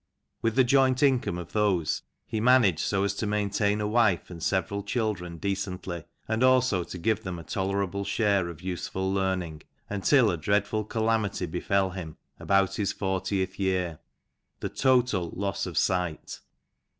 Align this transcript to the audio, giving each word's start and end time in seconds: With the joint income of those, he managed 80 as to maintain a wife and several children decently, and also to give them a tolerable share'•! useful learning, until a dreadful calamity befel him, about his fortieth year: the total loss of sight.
With 0.41 0.55
the 0.55 0.63
joint 0.63 1.03
income 1.03 1.37
of 1.37 1.53
those, 1.53 2.01
he 2.25 2.39
managed 2.41 2.91
80 2.91 3.03
as 3.03 3.13
to 3.13 3.27
maintain 3.27 3.79
a 3.79 3.87
wife 3.87 4.31
and 4.31 4.41
several 4.41 4.81
children 4.81 5.37
decently, 5.37 6.05
and 6.27 6.41
also 6.43 6.83
to 6.83 6.97
give 6.97 7.21
them 7.23 7.37
a 7.37 7.43
tolerable 7.43 8.03
share'•! 8.03 8.45
useful 8.63 9.13
learning, 9.13 9.61
until 9.91 10.31
a 10.31 10.37
dreadful 10.37 10.85
calamity 10.85 11.45
befel 11.45 11.91
him, 11.91 12.17
about 12.39 12.77
his 12.77 12.91
fortieth 12.91 13.59
year: 13.59 13.99
the 14.59 14.69
total 14.69 15.29
loss 15.35 15.67
of 15.67 15.77
sight. 15.77 16.39